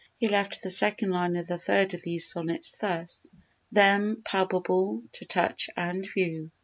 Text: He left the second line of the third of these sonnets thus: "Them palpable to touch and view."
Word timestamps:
He 0.17 0.27
left 0.27 0.63
the 0.63 0.71
second 0.71 1.11
line 1.11 1.35
of 1.35 1.45
the 1.45 1.59
third 1.59 1.93
of 1.93 2.01
these 2.01 2.27
sonnets 2.27 2.73
thus: 2.75 3.31
"Them 3.71 4.23
palpable 4.25 5.03
to 5.11 5.25
touch 5.25 5.69
and 5.77 6.03
view." 6.11 6.49